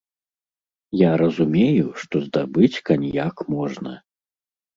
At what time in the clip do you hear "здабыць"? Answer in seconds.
2.25-2.81